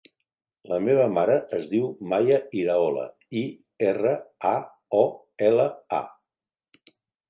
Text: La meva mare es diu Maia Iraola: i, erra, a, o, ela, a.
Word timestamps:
La 0.69 0.79
meva 0.85 1.03
mare 1.17 1.35
es 1.57 1.69
diu 1.75 1.91
Maia 2.15 2.41
Iraola: 2.63 3.05
i, 3.45 3.45
erra, 3.93 4.17
a, 4.57 4.59
o, 5.05 5.07
ela, 5.55 5.73
a. 6.03 6.95